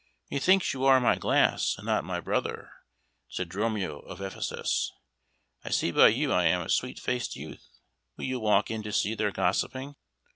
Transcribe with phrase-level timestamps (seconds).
[0.31, 2.71] "Methinks you are my glass, and not my brother,"
[3.29, 4.91] said Dromio of Ephesus.
[5.63, 7.67] "I see by you I am a sweet faced youth.
[8.17, 9.95] Will you walk in to see their gossiping?"